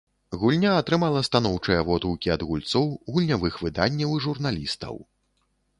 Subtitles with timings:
[0.43, 5.01] Гульня атрымала станоўчыя водгукі ад гульцоў, гульнявых выданняў і журналістаў.